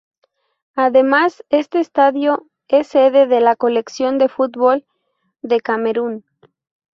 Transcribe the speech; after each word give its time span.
Además 0.75 1.43
este 1.51 1.79
estadio 1.79 2.47
es 2.67 2.87
sede 2.87 3.27
de 3.27 3.39
la 3.39 3.55
Selección 3.61 4.17
de 4.17 4.29
fútbol 4.29 4.83
de 5.43 5.59
Camerún. 5.61 6.25